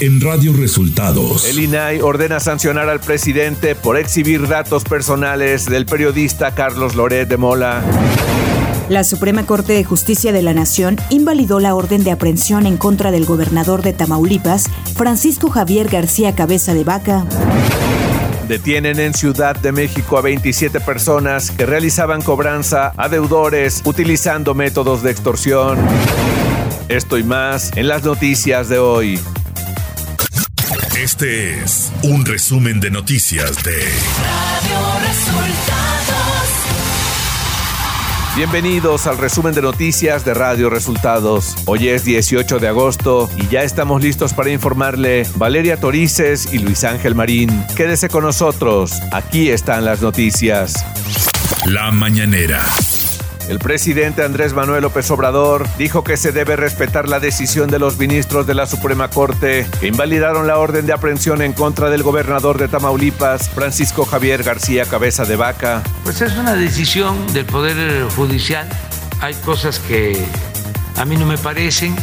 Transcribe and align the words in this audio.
en 0.00 0.18
Radio 0.22 0.54
Resultados. 0.54 1.44
El 1.44 1.58
INAI 1.58 2.00
ordena 2.00 2.40
sancionar 2.40 2.88
al 2.88 3.00
presidente 3.00 3.74
por 3.74 3.98
exhibir 3.98 4.48
datos 4.48 4.82
personales 4.84 5.66
del 5.66 5.84
periodista 5.84 6.54
Carlos 6.54 6.94
Loret 6.94 7.28
de 7.28 7.36
Mola. 7.36 7.82
La 8.88 9.04
Suprema 9.04 9.44
Corte 9.44 9.74
de 9.74 9.84
Justicia 9.84 10.32
de 10.32 10.40
la 10.40 10.54
Nación 10.54 10.96
invalidó 11.10 11.60
la 11.60 11.74
orden 11.74 12.02
de 12.02 12.12
aprehensión 12.12 12.64
en 12.64 12.78
contra 12.78 13.10
del 13.10 13.26
gobernador 13.26 13.82
de 13.82 13.92
Tamaulipas, 13.92 14.70
Francisco 14.96 15.50
Javier 15.50 15.88
García 15.88 16.34
Cabeza 16.34 16.72
de 16.72 16.84
Vaca. 16.84 17.26
Detienen 18.48 18.98
en 18.98 19.12
Ciudad 19.12 19.54
de 19.54 19.70
México 19.70 20.16
a 20.16 20.22
27 20.22 20.80
personas 20.80 21.50
que 21.50 21.66
realizaban 21.66 22.22
cobranza 22.22 22.94
a 22.96 23.08
deudores 23.10 23.82
utilizando 23.84 24.54
métodos 24.54 25.02
de 25.02 25.10
extorsión. 25.10 25.78
Esto 26.88 27.18
y 27.18 27.22
más 27.22 27.70
en 27.76 27.86
las 27.86 28.02
noticias 28.02 28.68
de 28.70 28.78
hoy. 28.78 29.20
Este 31.02 31.58
es 31.62 31.90
un 32.02 32.26
resumen 32.26 32.78
de 32.78 32.90
noticias 32.90 33.62
de 33.62 33.72
Radio 33.72 34.98
Resultados. 35.00 36.48
Bienvenidos 38.36 39.06
al 39.06 39.16
resumen 39.16 39.54
de 39.54 39.62
noticias 39.62 40.26
de 40.26 40.34
Radio 40.34 40.68
Resultados. 40.68 41.56
Hoy 41.64 41.88
es 41.88 42.04
18 42.04 42.58
de 42.58 42.68
agosto 42.68 43.30
y 43.38 43.46
ya 43.46 43.62
estamos 43.62 44.02
listos 44.02 44.34
para 44.34 44.50
informarle 44.50 45.26
Valeria 45.36 45.80
Torices 45.80 46.52
y 46.52 46.58
Luis 46.58 46.84
Ángel 46.84 47.14
Marín. 47.14 47.64
Quédese 47.74 48.10
con 48.10 48.24
nosotros, 48.24 48.92
aquí 49.10 49.48
están 49.48 49.86
las 49.86 50.02
noticias. 50.02 50.84
La 51.64 51.90
mañanera. 51.92 52.62
El 53.50 53.58
presidente 53.58 54.22
Andrés 54.22 54.52
Manuel 54.52 54.82
López 54.82 55.10
Obrador 55.10 55.66
dijo 55.76 56.04
que 56.04 56.16
se 56.16 56.30
debe 56.30 56.54
respetar 56.54 57.08
la 57.08 57.18
decisión 57.18 57.68
de 57.68 57.80
los 57.80 57.98
ministros 57.98 58.46
de 58.46 58.54
la 58.54 58.64
Suprema 58.64 59.10
Corte 59.10 59.66
que 59.80 59.88
invalidaron 59.88 60.46
la 60.46 60.56
orden 60.56 60.86
de 60.86 60.92
aprehensión 60.92 61.42
en 61.42 61.52
contra 61.52 61.90
del 61.90 62.04
gobernador 62.04 62.58
de 62.58 62.68
Tamaulipas, 62.68 63.48
Francisco 63.48 64.04
Javier 64.04 64.44
García 64.44 64.84
Cabeza 64.84 65.24
de 65.24 65.34
Vaca. 65.34 65.82
Pues 66.04 66.20
es 66.20 66.36
una 66.36 66.54
decisión 66.54 67.26
del 67.32 67.44
Poder 67.44 68.08
Judicial. 68.10 68.68
Hay 69.20 69.34
cosas 69.34 69.80
que 69.80 70.24
a 70.96 71.04
mí 71.04 71.16
no 71.16 71.26
me 71.26 71.36
parecen, 71.36 71.96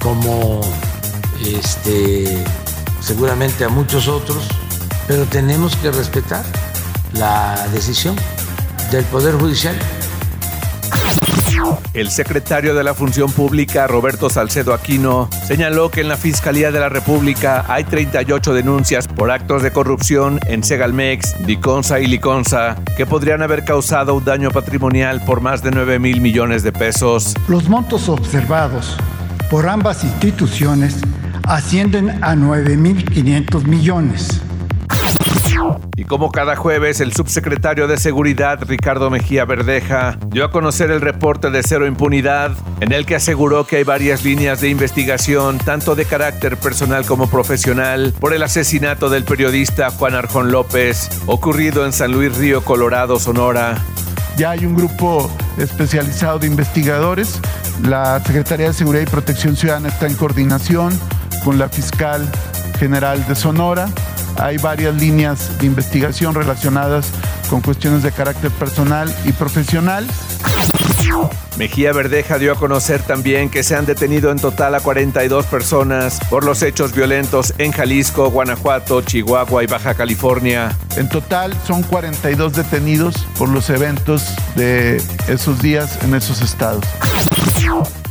como 0.00 0.62
este, 1.44 2.42
seguramente 3.02 3.64
a 3.64 3.68
muchos 3.68 4.08
otros, 4.08 4.48
pero 5.06 5.26
tenemos 5.26 5.76
que 5.76 5.90
respetar 5.90 6.42
la 7.12 7.62
decisión 7.74 8.16
del 8.90 9.04
Poder 9.04 9.34
Judicial. 9.34 9.76
El 11.94 12.08
secretario 12.08 12.74
de 12.74 12.84
la 12.84 12.94
Función 12.94 13.30
Pública, 13.30 13.86
Roberto 13.86 14.30
Salcedo 14.30 14.72
Aquino, 14.72 15.28
señaló 15.46 15.90
que 15.90 16.00
en 16.00 16.08
la 16.08 16.16
Fiscalía 16.16 16.72
de 16.72 16.80
la 16.80 16.88
República 16.88 17.66
hay 17.68 17.84
38 17.84 18.54
denuncias 18.54 19.06
por 19.06 19.30
actos 19.30 19.62
de 19.62 19.72
corrupción 19.72 20.40
en 20.46 20.64
Segalmex, 20.64 21.46
Diconsa 21.46 22.00
y 22.00 22.06
Liconsa 22.06 22.76
que 22.96 23.04
podrían 23.04 23.42
haber 23.42 23.66
causado 23.66 24.14
un 24.14 24.24
daño 24.24 24.50
patrimonial 24.50 25.22
por 25.26 25.42
más 25.42 25.62
de 25.62 25.70
9 25.70 25.98
mil 25.98 26.22
millones 26.22 26.62
de 26.62 26.72
pesos. 26.72 27.34
Los 27.46 27.68
montos 27.68 28.08
observados 28.08 28.96
por 29.50 29.68
ambas 29.68 30.02
instituciones 30.02 30.96
ascienden 31.46 32.08
a 32.24 32.34
9.500 32.34 33.64
millones. 33.64 34.40
Y 35.96 36.04
como 36.04 36.32
cada 36.32 36.56
jueves, 36.56 37.00
el 37.00 37.12
subsecretario 37.12 37.86
de 37.86 37.96
Seguridad, 37.96 38.58
Ricardo 38.66 39.10
Mejía 39.10 39.44
Verdeja, 39.44 40.18
dio 40.28 40.44
a 40.44 40.50
conocer 40.50 40.90
el 40.90 41.00
reporte 41.00 41.50
de 41.50 41.62
cero 41.62 41.86
impunidad, 41.86 42.52
en 42.80 42.92
el 42.92 43.06
que 43.06 43.16
aseguró 43.16 43.66
que 43.66 43.76
hay 43.76 43.84
varias 43.84 44.24
líneas 44.24 44.60
de 44.60 44.68
investigación, 44.68 45.58
tanto 45.58 45.94
de 45.94 46.04
carácter 46.04 46.56
personal 46.56 47.04
como 47.04 47.28
profesional, 47.28 48.14
por 48.20 48.32
el 48.32 48.42
asesinato 48.42 49.10
del 49.10 49.24
periodista 49.24 49.90
Juan 49.90 50.14
Arjón 50.14 50.50
López, 50.50 51.10
ocurrido 51.26 51.84
en 51.84 51.92
San 51.92 52.12
Luis 52.12 52.36
Río, 52.36 52.64
Colorado, 52.64 53.18
Sonora. 53.18 53.76
Ya 54.36 54.50
hay 54.50 54.64
un 54.64 54.74
grupo 54.74 55.30
especializado 55.58 56.38
de 56.38 56.46
investigadores. 56.46 57.38
La 57.82 58.20
Secretaría 58.24 58.68
de 58.68 58.72
Seguridad 58.72 59.02
y 59.02 59.10
Protección 59.10 59.56
Ciudadana 59.56 59.88
está 59.88 60.06
en 60.06 60.14
coordinación 60.14 60.98
con 61.44 61.58
la 61.58 61.68
fiscal 61.68 62.26
general 62.78 63.26
de 63.26 63.34
Sonora 63.34 63.88
hay 64.38 64.58
varias 64.58 64.94
líneas 64.94 65.58
de 65.58 65.66
investigación 65.66 66.34
relacionadas 66.34 67.10
con 67.48 67.60
cuestiones 67.60 68.02
de 68.02 68.12
carácter 68.12 68.50
personal 68.50 69.14
y 69.24 69.32
profesional. 69.32 70.06
Mejía 71.58 71.92
Verdeja 71.92 72.38
dio 72.38 72.52
a 72.52 72.56
conocer 72.56 73.02
también 73.02 73.50
que 73.50 73.62
se 73.62 73.76
han 73.76 73.84
detenido 73.84 74.30
en 74.30 74.38
total 74.38 74.74
a 74.74 74.80
42 74.80 75.46
personas 75.46 76.18
por 76.30 76.44
los 76.44 76.62
hechos 76.62 76.94
violentos 76.94 77.52
en 77.58 77.72
Jalisco, 77.72 78.30
Guanajuato, 78.30 79.02
Chihuahua 79.02 79.62
y 79.62 79.66
Baja 79.66 79.94
California. 79.94 80.76
En 80.96 81.08
total 81.08 81.54
son 81.66 81.82
42 81.82 82.54
detenidos 82.54 83.26
por 83.38 83.48
los 83.48 83.68
eventos 83.68 84.34
de 84.56 85.02
esos 85.28 85.60
días 85.60 86.02
en 86.02 86.14
esos 86.14 86.40
estados. 86.40 86.84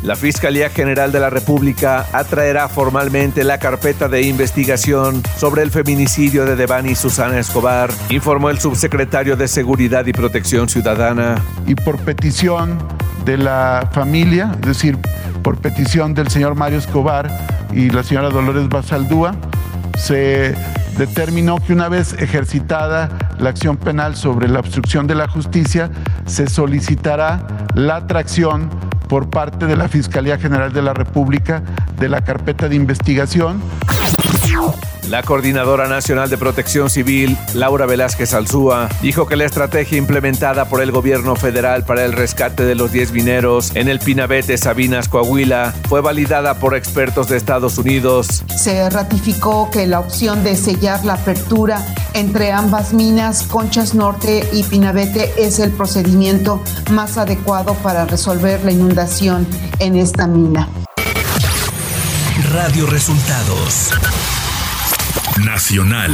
La 0.03 0.15
Fiscalía 0.15 0.71
General 0.71 1.11
de 1.11 1.19
la 1.19 1.29
República 1.29 2.07
atraerá 2.11 2.67
formalmente 2.67 3.43
la 3.43 3.59
carpeta 3.59 4.07
de 4.07 4.23
investigación 4.23 5.21
sobre 5.37 5.61
el 5.61 5.69
feminicidio 5.69 6.43
de 6.43 6.55
Devani 6.55 6.95
Susana 6.95 7.37
Escobar, 7.37 7.91
informó 8.09 8.49
el 8.49 8.57
subsecretario 8.57 9.35
de 9.35 9.47
Seguridad 9.47 10.07
y 10.07 10.13
Protección 10.13 10.69
Ciudadana. 10.69 11.35
Y 11.67 11.75
por 11.75 11.99
petición 11.99 12.79
de 13.25 13.37
la 13.37 13.89
familia, 13.91 14.55
es 14.61 14.67
decir, 14.69 14.97
por 15.43 15.57
petición 15.59 16.15
del 16.15 16.29
señor 16.29 16.55
Mario 16.55 16.79
Escobar 16.79 17.29
y 17.71 17.91
la 17.91 18.01
señora 18.01 18.29
Dolores 18.29 18.69
Basaldúa, 18.69 19.35
se 19.97 20.55
determinó 20.97 21.57
que 21.57 21.73
una 21.73 21.89
vez 21.89 22.13
ejercitada 22.13 23.35
la 23.37 23.51
acción 23.51 23.77
penal 23.77 24.15
sobre 24.15 24.47
la 24.47 24.61
obstrucción 24.61 25.05
de 25.05 25.13
la 25.13 25.27
justicia, 25.27 25.91
se 26.25 26.47
solicitará 26.47 27.45
la 27.75 27.97
atracción 27.97 28.69
por 29.11 29.29
parte 29.29 29.67
de 29.67 29.75
la 29.75 29.89
Fiscalía 29.89 30.37
General 30.37 30.71
de 30.71 30.81
la 30.81 30.93
República 30.93 31.61
de 31.99 32.07
la 32.07 32.21
carpeta 32.21 32.69
de 32.69 32.77
investigación. 32.77 33.61
La 35.11 35.23
Coordinadora 35.23 35.89
Nacional 35.89 36.29
de 36.29 36.37
Protección 36.37 36.89
Civil, 36.89 37.37
Laura 37.53 37.85
Velázquez 37.85 38.33
Alzúa, 38.33 38.87
dijo 39.01 39.27
que 39.27 39.35
la 39.35 39.43
estrategia 39.43 39.97
implementada 39.97 40.69
por 40.69 40.81
el 40.81 40.93
gobierno 40.93 41.35
federal 41.35 41.83
para 41.83 42.05
el 42.05 42.13
rescate 42.13 42.63
de 42.63 42.75
los 42.75 42.93
10 42.93 43.11
mineros 43.11 43.75
en 43.75 43.89
el 43.89 43.99
Pinabete 43.99 44.57
Sabinas, 44.57 45.09
Coahuila, 45.09 45.73
fue 45.89 45.99
validada 45.99 46.59
por 46.59 46.77
expertos 46.77 47.27
de 47.27 47.35
Estados 47.35 47.77
Unidos. 47.77 48.45
Se 48.57 48.89
ratificó 48.89 49.69
que 49.69 49.85
la 49.85 49.99
opción 49.99 50.45
de 50.45 50.55
sellar 50.55 51.03
la 51.03 51.15
apertura 51.15 51.85
entre 52.13 52.53
ambas 52.53 52.93
minas, 52.93 53.43
Conchas 53.43 53.93
Norte 53.93 54.47
y 54.53 54.63
Pinabete, 54.63 55.33
es 55.37 55.59
el 55.59 55.73
procedimiento 55.73 56.63
más 56.89 57.17
adecuado 57.17 57.73
para 57.73 58.05
resolver 58.05 58.63
la 58.63 58.71
inundación 58.71 59.45
en 59.79 59.97
esta 59.97 60.25
mina. 60.25 60.69
Radio 62.53 62.85
Resultados 62.85 63.91
Nacional. 65.39 66.11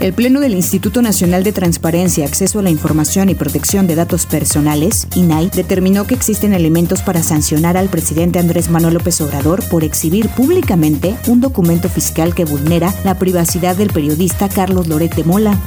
El 0.00 0.14
Pleno 0.14 0.40
del 0.40 0.54
Instituto 0.54 1.02
Nacional 1.02 1.42
de 1.44 1.52
Transparencia, 1.52 2.24
Acceso 2.24 2.58
a 2.58 2.62
la 2.62 2.70
Información 2.70 3.28
y 3.28 3.34
Protección 3.34 3.86
de 3.86 3.96
Datos 3.96 4.24
Personales, 4.24 5.06
INAI, 5.14 5.50
determinó 5.50 6.06
que 6.06 6.14
existen 6.14 6.54
elementos 6.54 7.02
para 7.02 7.22
sancionar 7.22 7.76
al 7.76 7.90
presidente 7.90 8.38
Andrés 8.38 8.70
Manuel 8.70 8.94
López 8.94 9.20
Obrador 9.20 9.62
por 9.68 9.84
exhibir 9.84 10.30
públicamente 10.30 11.16
un 11.26 11.40
documento 11.40 11.90
fiscal 11.90 12.34
que 12.34 12.46
vulnera 12.46 12.94
la 13.04 13.18
privacidad 13.18 13.76
del 13.76 13.92
periodista 13.92 14.48
Carlos 14.48 14.88
Loret 14.88 15.14
de 15.14 15.24
Mola. 15.24 15.60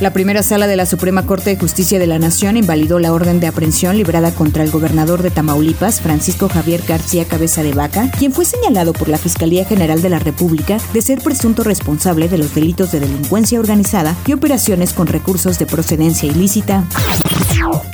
La 0.00 0.12
primera 0.12 0.42
sala 0.42 0.66
de 0.66 0.76
la 0.76 0.86
Suprema 0.86 1.26
Corte 1.26 1.50
de 1.50 1.56
Justicia 1.56 1.98
de 1.98 2.06
la 2.06 2.18
Nación 2.18 2.56
invalidó 2.56 2.98
la 2.98 3.12
orden 3.12 3.40
de 3.40 3.46
aprehensión 3.46 3.96
librada 3.96 4.32
contra 4.32 4.64
el 4.64 4.70
gobernador 4.70 5.22
de 5.22 5.30
Tamaulipas, 5.30 6.00
Francisco 6.00 6.48
Javier 6.48 6.82
García 6.86 7.24
Cabeza 7.24 7.62
de 7.62 7.72
Vaca, 7.72 8.10
quien 8.18 8.32
fue 8.32 8.44
señalado 8.44 8.92
por 8.92 9.08
la 9.08 9.18
Fiscalía 9.18 9.64
General 9.64 10.02
de 10.02 10.08
la 10.08 10.18
República 10.18 10.78
de 10.92 11.02
ser 11.02 11.20
presunto 11.20 11.62
responsable 11.62 12.28
de 12.28 12.38
los 12.38 12.54
delitos 12.54 12.92
de 12.92 13.00
delincuencia 13.00 13.60
organizada 13.60 14.16
y 14.26 14.32
operaciones 14.32 14.92
con 14.92 15.06
recursos 15.06 15.58
de 15.58 15.66
procedencia 15.66 16.28
ilícita. 16.28 16.84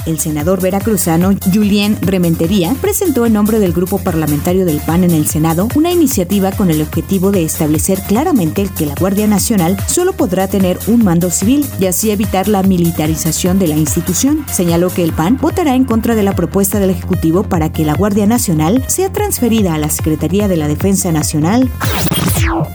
El 0.06 0.18
senador 0.18 0.62
veracruzano 0.62 1.32
Julien 1.52 1.98
Rementería 2.00 2.74
presentó 2.80 3.26
en 3.26 3.34
nombre 3.34 3.58
del 3.58 3.72
grupo 3.72 3.98
parlamentario 3.98 4.64
del 4.64 4.80
PAN 4.80 5.04
en 5.04 5.10
el 5.10 5.26
Senado 5.26 5.68
una 5.74 5.90
iniciativa 5.90 6.52
con 6.52 6.70
el 6.70 6.80
objetivo 6.80 7.32
de 7.32 7.44
establecer 7.44 8.00
claramente 8.06 8.68
que 8.76 8.86
la 8.86 8.94
Guardia 8.94 9.26
Nacional 9.26 9.76
solo 9.86 10.14
podrá 10.14 10.48
tener 10.48 10.78
un 10.86 11.04
mando 11.04 11.30
civil 11.30 11.66
y 11.78 11.86
así 11.86 12.10
evitar 12.10 12.48
la 12.48 12.62
militarización 12.62 13.58
de 13.58 13.68
la 13.68 13.76
institución. 13.76 14.44
Señaló 14.50 14.90
que 14.90 15.04
el 15.04 15.12
PAN 15.12 15.38
votará 15.40 15.74
en 15.74 15.84
contra 15.84 16.14
de 16.14 16.22
la 16.22 16.34
propuesta 16.34 16.78
del 16.78 16.90
Ejecutivo 16.90 17.42
para 17.42 17.72
que 17.72 17.84
la 17.84 17.94
Guardia 17.94 18.26
Nacional 18.26 18.84
sea 18.86 19.12
transferida 19.12 19.74
a 19.74 19.78
la 19.78 19.90
Secretaría 19.90 20.48
de 20.48 20.56
la 20.56 20.68
Defensa 20.68 21.12
Nacional. 21.12 21.70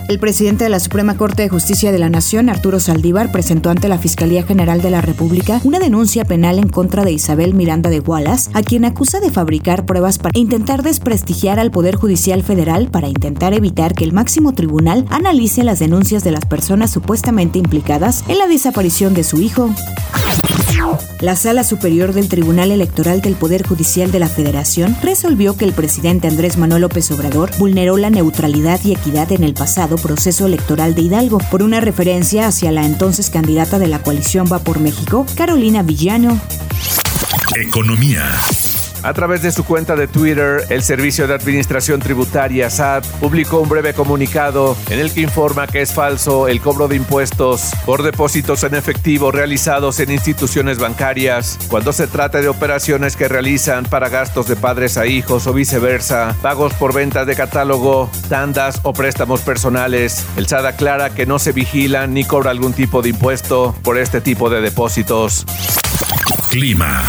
El 0.08 0.20
presidente 0.20 0.66
de 0.66 0.70
la 0.70 0.80
Suprema 0.80 1.18
Corte 1.18 1.42
de 1.42 1.50
Justicia 1.50 1.92
de 1.92 1.98
la 1.98 2.10
Nación, 2.10 2.50
Arturo 2.50 2.80
Saldívar, 2.80 3.32
presentó 3.32 3.70
ante 3.70 3.88
la 3.88 3.98
Fiscalía 3.98 4.44
General 4.44 4.82
de 4.82 4.92
la 4.92 5.02
República 5.02 5.60
una 5.64 5.80
denuncia 5.80 6.26
penal 6.26 6.60
en 6.60 6.70
contra 6.70 7.04
de 7.04 7.12
Isabel 7.12 7.54
Miranda 7.54 7.90
de 7.90 8.00
Wallace, 8.00 8.52
a 8.54 8.62
quien 8.62 8.86
acusa 8.86 9.20
de 9.20 9.32
fabricar 9.32 9.86
pruebas 9.86 10.20
para 10.20 10.38
intentar 10.38 10.84
desprestigiar 10.84 11.60
al 11.60 11.72
Poder 11.72 11.96
Judicial 11.96 12.44
Federal 12.44 12.90
para 12.90 13.08
intentar 13.08 13.54
evitar 13.54 13.96
que 13.96 14.04
el 14.04 14.14
máximo 14.14 14.54
tribunal 14.54 15.06
analice 15.10 15.64
las 15.64 15.80
denuncias 15.80 16.24
de 16.24 16.32
las 16.32 16.46
personas 16.46 16.92
supuestamente 16.92 17.58
implicadas 17.58 18.24
en 18.28 18.38
la 18.38 18.48
desaparición 18.48 18.83
de 18.84 19.24
su 19.24 19.40
hijo. 19.40 19.74
La 21.22 21.38
Sala 21.38 21.64
Superior 21.64 22.12
del 22.12 22.28
Tribunal 22.28 22.70
Electoral 22.70 23.22
del 23.22 23.36
Poder 23.36 23.66
Judicial 23.66 24.12
de 24.12 24.20
la 24.20 24.28
Federación 24.28 24.98
resolvió 25.02 25.56
que 25.56 25.64
el 25.64 25.72
presidente 25.72 26.28
Andrés 26.28 26.58
Manuel 26.58 26.82
López 26.82 27.10
Obrador 27.12 27.50
vulneró 27.58 27.96
la 27.96 28.10
neutralidad 28.10 28.82
y 28.84 28.92
equidad 28.92 29.32
en 29.32 29.46
el 29.46 29.54
pasado 29.54 29.96
proceso 29.96 30.48
electoral 30.48 30.96
de 30.96 31.04
Hidalgo 31.04 31.38
por 31.50 31.64
una 31.64 31.80
referencia 31.80 32.46
hacia 32.46 32.74
la 32.74 32.86
entonces 32.86 33.30
candidata 33.30 33.80
de 33.80 33.88
la 33.88 34.00
coalición 34.00 34.48
Va 34.52 34.60
por 34.60 34.82
México, 34.82 35.26
Carolina 35.38 35.82
Villano. 35.82 36.38
Economía. 37.56 38.38
A 39.04 39.14
través 39.14 39.42
de 39.42 39.52
su 39.52 39.66
cuenta 39.66 39.98
de 39.98 40.08
Twitter, 40.08 40.66
el 40.70 40.82
Servicio 40.82 41.28
de 41.28 41.34
Administración 41.34 42.00
Tributaria 42.00 42.70
SAT 42.70 43.06
publicó 43.20 43.60
un 43.60 43.68
breve 43.68 43.94
comunicado 43.94 44.78
en 44.90 44.98
el 44.98 45.12
que 45.14 45.20
informa 45.20 45.68
que 45.68 45.82
es 45.82 45.94
falso 45.94 46.48
el 46.48 46.62
cobro 46.62 46.88
de 46.88 46.96
impuestos 46.96 47.72
por 47.86 48.02
depósitos 48.02 48.64
en 48.64 48.76
efectivo 48.76 49.30
realizados 49.30 50.00
en 50.00 50.10
instituciones 50.10 50.80
bancarias 50.80 51.60
cuando 51.68 51.92
se 51.92 52.08
trata 52.08 52.40
de 52.40 52.48
operaciones 52.48 53.18
que 53.18 53.28
realizan 53.28 53.84
para 53.84 54.08
gastos 54.08 54.48
de 54.48 54.56
padres 54.56 54.98
a 54.98 55.06
hijos 55.06 55.48
o 55.48 55.54
viceversa, 55.54 56.38
pagos 56.42 56.74
por 56.74 56.94
ventas 56.94 57.28
de 57.28 57.36
catálogo, 57.36 58.10
tandas 58.30 58.80
o 58.84 58.94
préstamos 58.94 59.42
personales. 59.42 60.26
El 60.38 60.48
SAT 60.48 60.66
aclara 60.66 61.10
que 61.10 61.26
no 61.26 61.40
se 61.40 61.52
vigila 61.52 62.08
ni 62.08 62.24
cobra 62.24 62.52
algún 62.52 62.72
tipo 62.72 63.02
de 63.02 63.10
impuesto 63.10 63.76
por 63.84 63.98
este 63.98 64.22
tipo 64.22 64.50
de 64.50 64.62
depósitos. 64.62 65.46
Clima. 66.50 67.04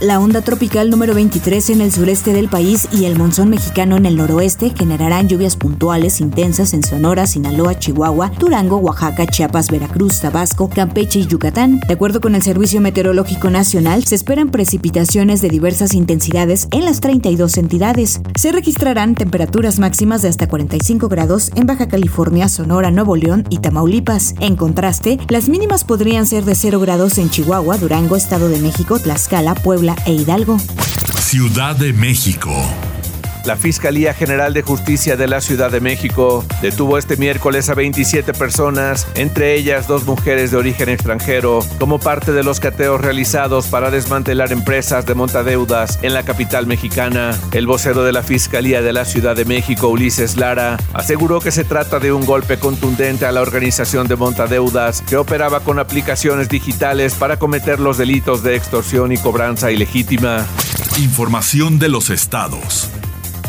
La 0.00 0.18
onda 0.18 0.40
tropical 0.40 0.88
número 0.88 1.12
23 1.12 1.68
en 1.68 1.82
el 1.82 1.92
sureste 1.92 2.32
del 2.32 2.48
país 2.48 2.88
y 2.90 3.04
el 3.04 3.18
monzón 3.18 3.50
mexicano 3.50 3.98
en 3.98 4.06
el 4.06 4.16
noroeste 4.16 4.72
generarán 4.74 5.28
lluvias 5.28 5.56
puntuales 5.56 6.22
intensas 6.22 6.72
en 6.72 6.82
Sonora, 6.82 7.26
Sinaloa, 7.26 7.78
Chihuahua, 7.78 8.32
Durango, 8.38 8.78
Oaxaca, 8.78 9.26
Chiapas, 9.26 9.70
Veracruz, 9.70 10.20
Tabasco, 10.20 10.70
Campeche 10.70 11.18
y 11.18 11.26
Yucatán. 11.26 11.80
De 11.86 11.92
acuerdo 11.92 12.22
con 12.22 12.34
el 12.34 12.40
Servicio 12.40 12.80
Meteorológico 12.80 13.50
Nacional, 13.50 14.02
se 14.04 14.14
esperan 14.14 14.48
precipitaciones 14.48 15.42
de 15.42 15.50
diversas 15.50 15.92
intensidades 15.92 16.68
en 16.70 16.86
las 16.86 17.00
32 17.00 17.58
entidades. 17.58 18.22
Se 18.36 18.52
registrarán 18.52 19.14
temperaturas 19.14 19.78
máximas 19.78 20.22
de 20.22 20.28
hasta 20.28 20.48
45 20.48 21.10
grados 21.10 21.50
en 21.56 21.66
Baja 21.66 21.88
California, 21.88 22.48
Sonora, 22.48 22.90
Nuevo 22.90 23.16
León 23.16 23.44
y 23.50 23.58
Tamaulipas. 23.58 24.34
En 24.40 24.56
contraste, 24.56 25.18
las 25.28 25.50
mínimas 25.50 25.84
podrían 25.84 26.24
ser 26.24 26.46
de 26.46 26.54
0 26.54 26.80
grados 26.80 27.18
en 27.18 27.28
Chihuahua, 27.28 27.76
Durango, 27.76 28.16
Estado 28.16 28.48
de 28.48 28.60
México, 28.60 28.98
Tlaxcala, 28.98 29.54
Puebla, 29.56 29.89
e 30.06 30.12
Hidalgo. 30.12 30.56
Ciudad 31.18 31.76
de 31.76 31.92
México. 31.92 32.50
La 33.44 33.56
Fiscalía 33.56 34.12
General 34.12 34.52
de 34.52 34.62
Justicia 34.62 35.16
de 35.16 35.26
la 35.26 35.40
Ciudad 35.40 35.70
de 35.70 35.80
México 35.80 36.44
detuvo 36.60 36.98
este 36.98 37.16
miércoles 37.16 37.70
a 37.70 37.74
27 37.74 38.34
personas, 38.34 39.06
entre 39.14 39.54
ellas 39.54 39.88
dos 39.88 40.04
mujeres 40.04 40.50
de 40.50 40.58
origen 40.58 40.90
extranjero, 40.90 41.60
como 41.78 41.98
parte 41.98 42.32
de 42.32 42.42
los 42.42 42.60
cateos 42.60 43.00
realizados 43.00 43.66
para 43.66 43.90
desmantelar 43.90 44.52
empresas 44.52 45.06
de 45.06 45.14
montadeudas 45.14 45.98
en 46.02 46.12
la 46.12 46.22
capital 46.22 46.66
mexicana. 46.66 47.36
El 47.52 47.66
vocero 47.66 48.04
de 48.04 48.12
la 48.12 48.22
Fiscalía 48.22 48.82
de 48.82 48.92
la 48.92 49.06
Ciudad 49.06 49.34
de 49.34 49.46
México, 49.46 49.88
Ulises 49.88 50.36
Lara, 50.36 50.76
aseguró 50.92 51.40
que 51.40 51.50
se 51.50 51.64
trata 51.64 51.98
de 51.98 52.12
un 52.12 52.26
golpe 52.26 52.58
contundente 52.58 53.24
a 53.24 53.32
la 53.32 53.40
organización 53.40 54.06
de 54.06 54.16
montadeudas 54.16 55.02
que 55.02 55.16
operaba 55.16 55.60
con 55.60 55.78
aplicaciones 55.78 56.48
digitales 56.50 57.14
para 57.14 57.38
cometer 57.38 57.80
los 57.80 57.96
delitos 57.96 58.42
de 58.42 58.56
extorsión 58.56 59.12
y 59.12 59.16
cobranza 59.16 59.70
ilegítima. 59.70 60.46
Información 60.98 61.78
de 61.78 61.88
los 61.88 62.10
estados. 62.10 62.90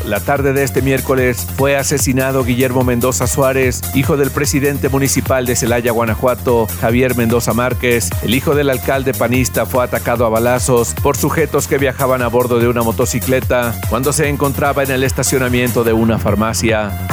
La 0.05 0.19
tarde 0.19 0.53
de 0.53 0.63
este 0.63 0.81
miércoles 0.81 1.47
fue 1.57 1.77
asesinado 1.77 2.43
Guillermo 2.43 2.83
Mendoza 2.83 3.27
Suárez, 3.27 3.81
hijo 3.93 4.17
del 4.17 4.31
presidente 4.31 4.89
municipal 4.89 5.45
de 5.45 5.55
Celaya, 5.55 5.91
Guanajuato, 5.91 6.67
Javier 6.79 7.15
Mendoza 7.15 7.53
Márquez. 7.53 8.09
El 8.23 8.33
hijo 8.33 8.55
del 8.55 8.69
alcalde 8.69 9.13
panista 9.13 9.65
fue 9.65 9.83
atacado 9.83 10.25
a 10.25 10.29
balazos 10.29 10.95
por 11.03 11.17
sujetos 11.17 11.67
que 11.67 11.77
viajaban 11.77 12.21
a 12.21 12.27
bordo 12.27 12.59
de 12.59 12.67
una 12.67 12.81
motocicleta 12.81 13.79
cuando 13.89 14.11
se 14.11 14.27
encontraba 14.27 14.83
en 14.83 14.91
el 14.91 15.03
estacionamiento 15.03 15.83
de 15.83 15.93
una 15.93 16.17
farmacia. 16.17 17.07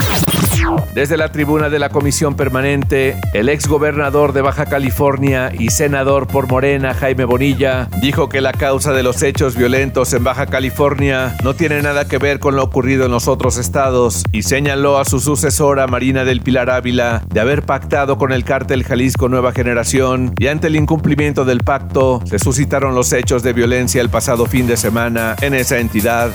Desde 0.95 1.17
la 1.17 1.31
tribuna 1.31 1.69
de 1.69 1.79
la 1.79 1.91
Comisión 1.91 2.35
Permanente, 2.35 3.17
el 3.33 3.49
ex 3.49 3.69
gobernador 3.69 4.33
de 4.33 4.43
Baja 4.43 4.67
California 4.67 5.53
y 5.57 5.69
senador 5.69 6.27
por 6.27 6.49
Morena, 6.49 6.93
Jaime 6.93 7.25
Bonilla, 7.25 7.89
dijo 8.03 8.29
que 8.29 8.41
la 8.41 8.53
causa 8.53 8.93
de 8.93 9.03
los 9.03 9.23
hechos 9.23 9.57
violentos 9.57 10.13
en 10.13 10.25
Baja 10.25 10.47
California 10.47 11.37
no 11.45 11.55
tiene 11.55 11.83
nada 11.83 12.09
que 12.09 12.19
ver 12.19 12.41
con 12.41 12.57
lo 12.57 12.65
ocurrido 12.65 13.07
en 13.07 13.13
los 13.13 13.29
otros 13.29 13.59
estados 13.59 14.25
y 14.33 14.43
señaló 14.43 14.99
a 14.99 15.05
su 15.05 15.21
sucesora 15.21 15.87
Marina 15.87 16.25
del 16.25 16.41
Pilar 16.41 16.69
Ávila 16.69 17.23
de 17.29 17.41
haber 17.41 17.63
pactado 17.63 18.19
con 18.19 18.33
el 18.33 18.45
cártel 18.45 18.85
Jalisco 18.85 19.29
Nueva 19.29 19.53
Generación 19.53 20.35
y 20.39 20.49
ante 20.49 20.67
el 20.67 20.77
incumplimiento 20.77 21.45
del 21.45 21.61
pacto 21.61 22.23
se 22.25 22.39
suscitaron 22.39 22.95
los 22.95 23.13
hechos 23.13 23.43
de 23.43 23.53
violencia 23.53 24.01
el 24.01 24.11
pasado 24.11 24.47
fin 24.47 24.67
de 24.67 24.77
semana 24.77 25.37
en 25.41 25.55
esa 25.55 25.79
entidad. 25.79 26.33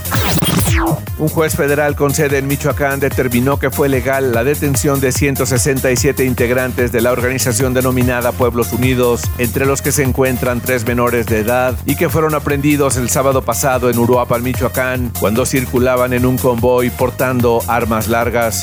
Un 1.17 1.29
juez 1.29 1.55
federal 1.55 1.95
con 1.95 2.13
sede 2.13 2.39
en 2.39 2.47
Michoacán 2.47 2.99
determinó 2.99 3.59
que 3.59 3.69
fue 3.69 3.89
legal 3.89 4.33
la 4.33 4.43
detención 4.43 4.99
de 4.99 5.11
167 5.11 6.25
integrantes 6.25 6.91
de 6.91 7.01
la 7.01 7.11
organización 7.11 7.73
denominada 7.73 8.31
Pueblos 8.31 8.73
Unidos, 8.73 9.21
entre 9.37 9.65
los 9.65 9.81
que 9.81 9.91
se 9.91 10.03
encuentran 10.03 10.61
tres 10.61 10.85
menores 10.85 11.25
de 11.27 11.39
edad 11.39 11.77
y 11.85 11.95
que 11.95 12.09
fueron 12.09 12.35
aprendidos 12.35 12.97
el 12.97 13.09
sábado 13.09 13.43
pasado 13.43 13.89
en 13.89 13.97
Uruapan, 13.97 14.43
Michoacán, 14.43 15.11
cuando 15.19 15.45
circulaban 15.45 16.13
en 16.13 16.25
un 16.25 16.37
convoy 16.37 16.89
portando 16.89 17.61
armas 17.67 18.07
largas. 18.07 18.61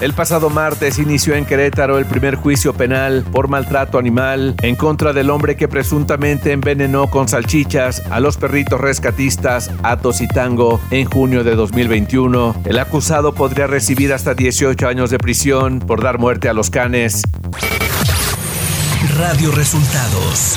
El 0.00 0.12
pasado 0.12 0.50
martes 0.50 0.98
inició 0.98 1.34
en 1.34 1.44
Querétaro 1.44 1.98
el 1.98 2.06
primer 2.06 2.36
juicio 2.36 2.72
penal 2.72 3.24
por 3.32 3.48
maltrato 3.48 3.98
animal 3.98 4.54
en 4.62 4.76
contra 4.76 5.12
del 5.12 5.30
hombre 5.30 5.56
que 5.56 5.68
presuntamente 5.68 6.52
envenenó 6.52 7.08
con 7.08 7.28
salchichas 7.28 8.02
a 8.10 8.20
los 8.20 8.36
perritos 8.36 8.80
rescatistas 8.80 9.70
Atos 9.82 10.20
y 10.20 10.28
Tango 10.28 10.80
en 10.90 11.06
junio 11.06 11.44
de 11.44 11.54
2021. 11.54 12.62
El 12.64 12.78
acusado 12.78 13.34
podría 13.34 13.66
recibir 13.66 14.12
hasta 14.12 14.34
18 14.34 14.86
años 14.86 15.10
de 15.10 15.18
prisión 15.18 15.80
por 15.80 16.02
dar 16.02 16.18
muerte 16.18 16.48
a 16.48 16.52
los 16.52 16.70
canes. 16.70 17.22
Radio 19.16 19.50
Resultados 19.52 20.56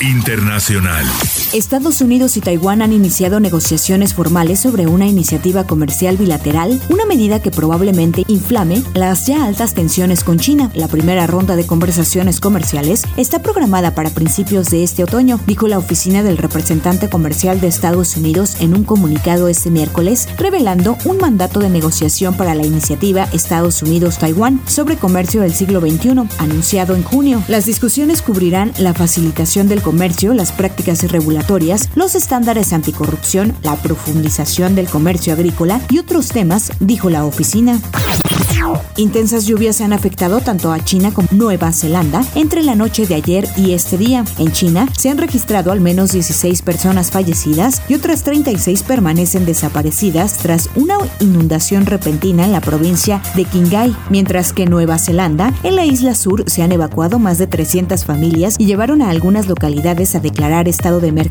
Internacional. 0.00 1.06
Estados 1.52 2.00
Unidos 2.00 2.36
y 2.36 2.40
Taiwán 2.40 2.80
han 2.80 2.92
iniciado 2.92 3.40
negociaciones 3.40 4.14
formales 4.14 4.60
sobre 4.60 4.86
una 4.86 5.08
iniciativa 5.08 5.64
comercial 5.64 6.16
bilateral, 6.16 6.80
una 6.88 7.06
medida 7.06 7.42
que 7.42 7.50
probablemente 7.50 8.22
inflame 8.28 8.84
las 8.94 9.26
ya 9.26 9.44
altas 9.44 9.74
tensiones 9.74 10.22
con 10.22 10.38
China. 10.38 10.70
La 10.74 10.86
primera 10.86 11.26
ronda 11.26 11.56
de 11.56 11.66
conversaciones 11.66 12.38
comerciales 12.38 13.02
está 13.16 13.42
programada 13.42 13.96
para 13.96 14.10
principios 14.10 14.70
de 14.70 14.84
este 14.84 15.02
otoño, 15.02 15.40
dijo 15.44 15.66
la 15.66 15.78
oficina 15.78 16.22
del 16.22 16.38
representante 16.38 17.10
comercial 17.10 17.60
de 17.60 17.66
Estados 17.66 18.16
Unidos 18.16 18.60
en 18.60 18.72
un 18.72 18.84
comunicado 18.84 19.48
este 19.48 19.70
miércoles, 19.70 20.28
revelando 20.38 20.98
un 21.04 21.18
mandato 21.18 21.58
de 21.58 21.68
negociación 21.68 22.36
para 22.36 22.54
la 22.54 22.64
iniciativa 22.64 23.24
Estados 23.32 23.82
Unidos-Taiwán 23.82 24.60
sobre 24.68 24.98
comercio 24.98 25.40
del 25.40 25.54
siglo 25.54 25.80
XXI, 25.80 26.28
anunciado 26.38 26.94
en 26.94 27.02
junio. 27.02 27.42
Las 27.48 27.66
discusiones 27.66 28.22
cubrirán 28.22 28.72
la 28.78 28.94
facilitación 28.94 29.66
del 29.66 29.82
comercio, 29.82 30.32
las 30.32 30.52
prácticas 30.52 31.02
regulatorias 31.40 31.88
los 31.94 32.14
estándares 32.14 32.72
anticorrupción, 32.72 33.54
la 33.62 33.76
profundización 33.76 34.74
del 34.74 34.88
comercio 34.88 35.32
agrícola 35.32 35.80
y 35.90 35.98
otros 35.98 36.28
temas, 36.28 36.72
dijo 36.80 37.10
la 37.10 37.24
oficina. 37.24 37.80
Intensas 38.96 39.46
lluvias 39.46 39.80
han 39.80 39.92
afectado 39.92 40.40
tanto 40.40 40.72
a 40.72 40.84
China 40.84 41.12
como 41.12 41.28
Nueva 41.30 41.72
Zelanda 41.72 42.22
entre 42.34 42.62
la 42.62 42.74
noche 42.74 43.06
de 43.06 43.14
ayer 43.14 43.48
y 43.56 43.72
este 43.72 43.96
día. 43.96 44.24
En 44.38 44.52
China 44.52 44.86
se 44.96 45.08
han 45.08 45.18
registrado 45.18 45.72
al 45.72 45.80
menos 45.80 46.12
16 46.12 46.60
personas 46.62 47.10
fallecidas 47.10 47.80
y 47.88 47.94
otras 47.94 48.22
36 48.22 48.82
permanecen 48.82 49.46
desaparecidas 49.46 50.34
tras 50.34 50.68
una 50.74 50.98
inundación 51.20 51.86
repentina 51.86 52.44
en 52.44 52.52
la 52.52 52.60
provincia 52.60 53.22
de 53.34 53.44
Qinghai, 53.44 53.96
mientras 54.10 54.52
que 54.52 54.64
en 54.64 54.70
Nueva 54.70 54.98
Zelanda, 54.98 55.54
en 55.62 55.76
la 55.76 55.86
isla 55.86 56.14
sur, 56.14 56.44
se 56.48 56.62
han 56.62 56.72
evacuado 56.72 57.18
más 57.18 57.38
de 57.38 57.46
300 57.46 58.04
familias 58.04 58.56
y 58.58 58.66
llevaron 58.66 59.00
a 59.00 59.10
algunas 59.10 59.48
localidades 59.48 60.14
a 60.14 60.20
declarar 60.20 60.68
estado 60.68 61.00
de 61.00 61.08
emergencia. 61.08 61.29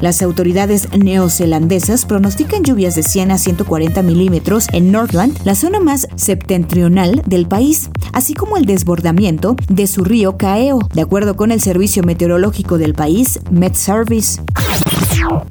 Las 0.00 0.20
autoridades 0.20 0.88
neozelandesas 0.92 2.04
pronostican 2.04 2.64
lluvias 2.64 2.94
de 2.94 3.02
100 3.02 3.30
a 3.30 3.38
140 3.38 4.02
milímetros 4.02 4.66
en 4.74 4.92
Northland, 4.92 5.38
la 5.44 5.54
zona 5.54 5.80
más 5.80 6.06
septentrional 6.16 7.22
del 7.24 7.48
país, 7.48 7.88
así 8.12 8.34
como 8.34 8.58
el 8.58 8.66
desbordamiento 8.66 9.56
de 9.68 9.86
su 9.86 10.04
río 10.04 10.36
Caeo, 10.36 10.80
de 10.92 11.00
acuerdo 11.00 11.34
con 11.34 11.50
el 11.50 11.62
Servicio 11.62 12.02
Meteorológico 12.02 12.76
del 12.76 12.92
país, 12.92 13.40
Met 13.50 13.74
Service. 13.74 14.38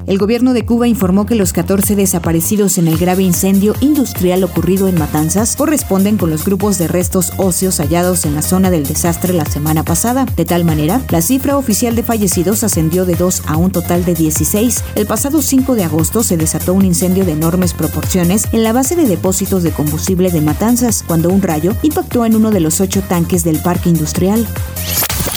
El 0.08 0.18
gobierno 0.18 0.54
de 0.54 0.66
Cuba 0.66 0.88
informó 0.88 1.26
que 1.26 1.36
los 1.36 1.52
14 1.52 1.96
desaparecidos 1.96 2.78
en 2.78 2.88
el 2.88 2.98
grave 2.98 3.24
incendio 3.24 3.76
industrial 3.82 4.44
ocurrido 4.44 4.88
en 4.88 4.98
Matanzas 4.98 5.56
corresponden 5.56 6.18
con 6.18 6.30
los 6.30 6.46
grupos 6.46 6.78
de 6.78 6.88
restos 6.88 7.34
óseos 7.38 7.80
hallados 7.80 8.26
en 8.26 8.36
la 8.36 8.42
zona 8.42 8.70
del 8.70 8.86
desastre 8.86 9.34
la 9.34 9.46
semana 9.46 9.84
pasada. 9.84 10.26
De 10.38 10.46
tal 10.46 10.64
manera, 10.64 11.02
la 11.10 11.22
cifra 11.22 11.58
oficial 11.58 11.96
de 11.96 12.04
fallecidos 12.04 12.64
ascendió 12.64 13.06
de 13.06 13.16
2 13.16 13.44
a 13.48 13.58
un 13.58 13.72
total 13.72 14.06
de 14.06 14.14
16. 14.14 14.84
El 14.96 15.08
pasado 15.08 15.42
5 15.42 15.76
de 15.76 15.84
agosto 15.84 16.24
se 16.24 16.38
desató 16.38 16.74
un 16.74 16.86
incendio 16.86 17.26
de 17.26 17.34
enormes 17.34 17.74
proporciones 17.74 18.48
en 18.54 18.64
la 18.64 18.74
base 18.74 18.96
de 18.96 19.08
depósitos 19.08 19.64
de 19.64 19.72
combustible 19.72 20.32
de 20.32 20.42
Matanzas, 20.42 21.04
cuando 21.06 21.30
un 21.30 21.42
rayo 21.42 21.76
impactó 21.82 22.26
en 22.26 22.36
uno 22.36 22.52
de 22.52 22.62
los 22.62 22.80
ocho 22.80 23.02
tanques 23.02 23.44
del 23.44 23.60
parque 23.60 23.90
industrial. 23.90 24.48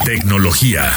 Tecnología. 0.05 0.93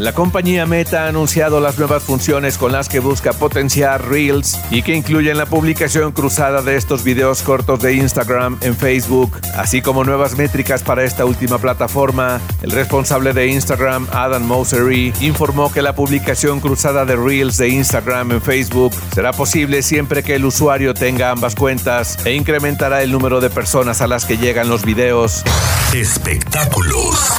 La 0.00 0.14
compañía 0.14 0.64
Meta 0.64 1.04
ha 1.04 1.08
anunciado 1.08 1.60
las 1.60 1.76
nuevas 1.76 2.02
funciones 2.02 2.56
con 2.56 2.72
las 2.72 2.88
que 2.88 3.00
busca 3.00 3.34
potenciar 3.34 4.08
Reels 4.08 4.58
y 4.70 4.80
que 4.80 4.94
incluyen 4.94 5.36
la 5.36 5.44
publicación 5.44 6.12
cruzada 6.12 6.62
de 6.62 6.76
estos 6.76 7.04
videos 7.04 7.42
cortos 7.42 7.80
de 7.80 7.92
Instagram 7.92 8.56
en 8.62 8.74
Facebook, 8.74 9.38
así 9.56 9.82
como 9.82 10.02
nuevas 10.02 10.38
métricas 10.38 10.82
para 10.82 11.04
esta 11.04 11.26
última 11.26 11.58
plataforma. 11.58 12.40
El 12.62 12.70
responsable 12.70 13.34
de 13.34 13.48
Instagram, 13.48 14.06
Adam 14.10 14.42
Mosery, 14.42 15.12
informó 15.20 15.70
que 15.70 15.82
la 15.82 15.94
publicación 15.94 16.60
cruzada 16.60 17.04
de 17.04 17.16
Reels 17.16 17.58
de 17.58 17.68
Instagram 17.68 18.32
en 18.32 18.40
Facebook 18.40 18.94
será 19.14 19.32
posible 19.34 19.82
siempre 19.82 20.22
que 20.22 20.36
el 20.36 20.46
usuario 20.46 20.94
tenga 20.94 21.30
ambas 21.30 21.54
cuentas 21.54 22.16
e 22.24 22.32
incrementará 22.32 23.02
el 23.02 23.12
número 23.12 23.42
de 23.42 23.50
personas 23.50 24.00
a 24.00 24.06
las 24.06 24.24
que 24.24 24.38
llegan 24.38 24.70
los 24.70 24.82
videos. 24.82 25.42
Espectáculos. 25.92 27.34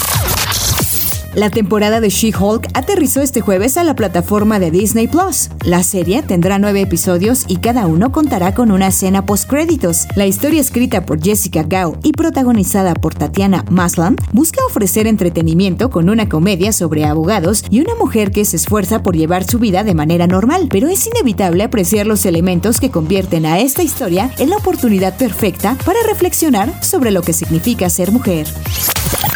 La 1.33 1.49
temporada 1.49 2.01
de 2.01 2.09
She-Hulk 2.09 2.67
aterrizó 2.73 3.21
este 3.21 3.39
jueves 3.39 3.77
a 3.77 3.85
la 3.85 3.95
plataforma 3.95 4.59
de 4.59 4.69
Disney 4.69 5.07
Plus. 5.07 5.49
La 5.63 5.81
serie 5.81 6.23
tendrá 6.23 6.59
nueve 6.59 6.81
episodios 6.81 7.45
y 7.47 7.57
cada 7.57 7.87
uno 7.87 8.11
contará 8.11 8.53
con 8.53 8.69
una 8.69 8.87
escena 8.87 9.25
post-créditos. 9.25 10.07
La 10.17 10.25
historia 10.25 10.59
escrita 10.59 11.05
por 11.05 11.23
Jessica 11.23 11.63
Gao 11.63 11.97
y 12.03 12.11
protagonizada 12.11 12.95
por 12.95 13.15
Tatiana 13.15 13.63
Maslany 13.69 14.17
busca 14.33 14.59
ofrecer 14.65 15.07
entretenimiento 15.07 15.89
con 15.89 16.09
una 16.09 16.27
comedia 16.27 16.73
sobre 16.73 17.05
abogados 17.05 17.63
y 17.69 17.79
una 17.79 17.95
mujer 17.95 18.31
que 18.31 18.43
se 18.43 18.57
esfuerza 18.57 19.01
por 19.01 19.15
llevar 19.15 19.45
su 19.45 19.57
vida 19.57 19.85
de 19.85 19.95
manera 19.95 20.27
normal, 20.27 20.67
pero 20.69 20.89
es 20.89 21.07
inevitable 21.07 21.63
apreciar 21.63 22.07
los 22.07 22.25
elementos 22.25 22.81
que 22.81 22.91
convierten 22.91 23.45
a 23.45 23.59
esta 23.59 23.83
historia 23.83 24.31
en 24.37 24.49
la 24.49 24.57
oportunidad 24.57 25.15
perfecta 25.15 25.77
para 25.85 25.99
reflexionar 26.09 26.83
sobre 26.83 27.11
lo 27.11 27.21
que 27.21 27.31
significa 27.31 27.89
ser 27.89 28.11
mujer. 28.11 28.47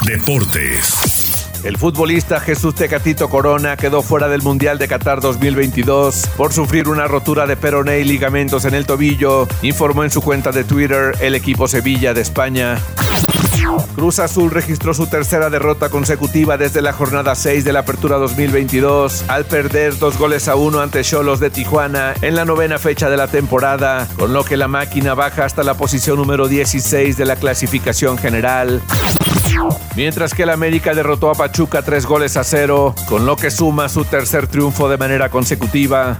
Deportes. 0.06 1.25
El 1.66 1.78
futbolista 1.78 2.40
Jesús 2.40 2.76
Tecatito 2.76 3.28
Corona 3.28 3.76
quedó 3.76 4.04
fuera 4.04 4.28
del 4.28 4.44
Mundial 4.44 4.78
de 4.78 4.88
Qatar 4.88 5.20
2022 5.20 6.30
por 6.38 6.54
sufrir 6.54 6.88
una 6.88 7.08
rotura 7.08 7.48
de 7.48 7.58
peroné 7.58 8.02
y 8.02 8.04
ligamentos 8.04 8.66
en 8.66 8.76
el 8.76 8.86
tobillo, 8.86 9.48
informó 9.64 10.04
en 10.04 10.12
su 10.12 10.22
cuenta 10.22 10.52
de 10.52 10.64
Twitter 10.64 11.14
el 11.22 11.34
equipo 11.34 11.68
Sevilla 11.68 12.14
de 12.14 12.22
España. 12.22 12.78
Cruz 13.96 14.20
Azul 14.20 14.52
registró 14.52 14.94
su 14.94 15.08
tercera 15.08 15.50
derrota 15.50 15.90
consecutiva 15.90 16.58
desde 16.58 16.82
la 16.82 16.94
jornada 16.94 17.36
6 17.36 17.64
de 17.64 17.74
la 17.74 17.80
Apertura 17.80 18.18
2022 18.18 19.26
al 19.28 19.46
perder 19.46 19.98
dos 19.98 20.18
goles 20.18 20.48
a 20.48 20.56
uno 20.56 20.82
ante 20.82 21.04
Cholos 21.04 21.40
de 21.40 21.50
Tijuana 21.50 22.14
en 22.22 22.36
la 22.36 22.46
novena 22.46 22.78
fecha 22.78 23.10
de 23.10 23.18
la 23.18 23.28
temporada, 23.28 24.08
con 24.18 24.34
lo 24.34 24.44
que 24.44 24.58
la 24.58 24.68
máquina 24.68 25.14
baja 25.14 25.46
hasta 25.46 25.64
la 25.64 25.76
posición 25.76 26.18
número 26.18 26.48
16 26.48 27.18
de 27.18 27.26
la 27.26 27.36
clasificación 27.36 28.18
general. 28.18 28.82
Mientras 29.96 30.34
que 30.34 30.44
el 30.44 30.50
América 30.50 30.94
derrotó 30.94 31.30
a 31.30 31.36
Pachuca 31.36 31.82
tres 31.82 32.06
goles 32.06 32.36
a 32.38 32.44
cero, 32.44 32.94
con 33.08 33.26
lo 33.26 33.36
que 33.36 33.52
suma 33.52 33.90
su 33.90 34.04
tercer 34.04 34.48
triunfo 34.48 34.90
de 34.90 34.98
manera 34.98 35.30
consecutiva. 35.30 36.20